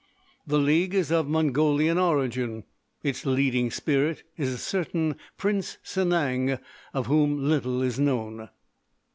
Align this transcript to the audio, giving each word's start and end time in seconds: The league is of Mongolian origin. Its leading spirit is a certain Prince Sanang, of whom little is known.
The 0.47 0.57
league 0.57 0.95
is 0.95 1.11
of 1.11 1.27
Mongolian 1.29 1.99
origin. 1.99 2.63
Its 3.03 3.23
leading 3.23 3.69
spirit 3.69 4.23
is 4.35 4.51
a 4.51 4.57
certain 4.57 5.15
Prince 5.37 5.77
Sanang, 5.83 6.57
of 6.91 7.05
whom 7.05 7.47
little 7.47 7.83
is 7.83 7.99
known. 7.99 8.49